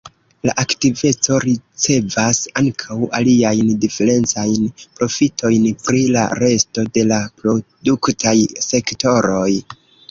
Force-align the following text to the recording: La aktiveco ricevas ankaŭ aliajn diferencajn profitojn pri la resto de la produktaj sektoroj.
La 0.49 0.53
aktiveco 0.61 1.35
ricevas 1.43 2.39
ankaŭ 2.61 2.97
aliajn 3.19 3.69
diferencajn 3.85 4.67
profitojn 5.01 5.71
pri 5.87 6.03
la 6.17 6.25
resto 6.45 6.91
de 6.99 7.09
la 7.15 7.25
produktaj 7.45 8.39
sektoroj. 8.73 9.51